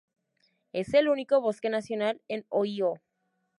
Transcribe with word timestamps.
Es 0.73 0.95
el 0.95 1.09
único 1.09 1.41
bosque 1.41 1.69
nacional 1.69 2.19
en 2.27 2.43
Ohio. 2.49 2.95